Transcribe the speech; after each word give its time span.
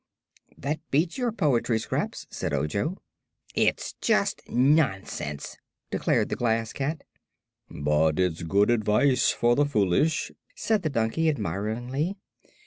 "That 0.57 0.79
beats 0.89 1.19
your 1.19 1.31
poetry, 1.31 1.77
Scraps," 1.77 2.25
said 2.31 2.55
Ojo. 2.55 2.97
"It's 3.53 3.93
just 4.01 4.41
nonsense!" 4.49 5.57
declared 5.91 6.29
the 6.29 6.35
Glass 6.35 6.73
Cat. 6.73 7.03
"But 7.69 8.17
it's 8.17 8.41
good 8.41 8.71
advice 8.71 9.29
for 9.29 9.55
the 9.55 9.65
foolish," 9.67 10.31
said 10.55 10.81
the 10.81 10.89
donkey, 10.89 11.29
admiringly. 11.29 12.17